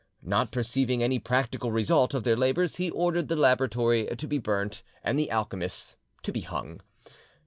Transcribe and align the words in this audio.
Not 0.23 0.51
perceiving 0.51 1.03
any 1.03 1.19
practical 1.19 1.71
result 1.71 2.15
of 2.15 2.23
their 2.23 2.35
labours, 2.35 2.77
he 2.77 2.89
ordered, 2.89 3.27
the 3.27 3.35
laboratory 3.35 4.07
to 4.07 4.27
be 4.27 4.39
burnt 4.39 4.81
and 5.03 5.19
the 5.19 5.29
alchemists 5.29 5.95
to 6.23 6.31
be 6.31 6.41
hung. 6.41 6.81